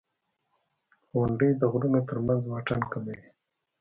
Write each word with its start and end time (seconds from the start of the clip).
•غونډۍ 1.17 1.51
د 1.57 1.61
غرونو 1.71 1.99
تر 2.09 2.17
منځ 2.27 2.41
واټن 2.47 2.79
کموي. 2.91 3.21